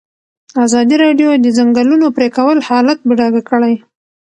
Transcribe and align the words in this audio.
ازادي 0.65 0.95
راډیو 1.03 1.29
د 1.37 1.41
د 1.45 1.47
ځنګلونو 1.57 2.05
پرېکول 2.17 2.57
حالت 2.67 2.97
په 3.07 3.13
ډاګه 3.19 3.41
کړی. 3.49 3.73